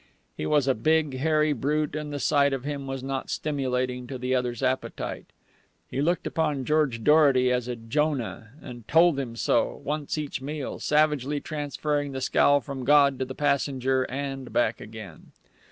_He 0.35 0.47
was 0.47 0.67
a 0.67 0.73
big, 0.73 1.17
hairy 1.19 1.53
brute, 1.53 1.95
and 1.95 2.11
the 2.11 2.17
sight 2.17 2.53
of 2.53 2.63
him 2.63 2.87
was 2.87 3.03
not 3.03 3.29
stimulating 3.29 4.07
to 4.07 4.17
the 4.17 4.33
other's 4.33 4.63
appetite. 4.63 5.27
He 5.91 6.01
looked 6.01 6.25
upon 6.25 6.65
George 6.65 7.03
Dorety 7.03 7.51
as 7.51 7.67
a 7.67 7.75
Jonah, 7.75 8.49
and 8.63 8.87
told 8.87 9.19
him 9.19 9.35
so, 9.35 9.79
once 9.83 10.17
each 10.17 10.41
meal, 10.41 10.79
savagely 10.79 11.39
transferring 11.39 12.13
the 12.13 12.19
scowl 12.21 12.61
from 12.61 12.83
God 12.83 13.19
to 13.19 13.25
the 13.25 13.35
passenger 13.35 14.01
and 14.09 14.51
back 14.51 14.81
again. 14.81 15.33